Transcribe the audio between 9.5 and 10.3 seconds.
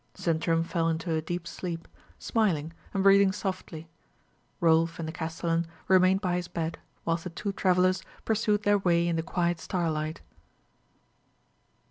starlight.